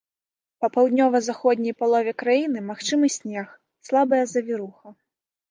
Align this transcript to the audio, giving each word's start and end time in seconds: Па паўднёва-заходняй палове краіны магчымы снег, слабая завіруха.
Па 0.63 0.69
паўднёва-заходняй 0.77 1.75
палове 1.81 2.13
краіны 2.23 2.59
магчымы 2.71 3.07
снег, 3.17 3.47
слабая 3.91 4.23
завіруха. 4.35 4.87